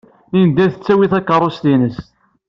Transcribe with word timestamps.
Linda 0.31 0.61
ad 0.65 0.73
tawey 0.85 1.09
takeṛṛust-nnes. 1.11 1.97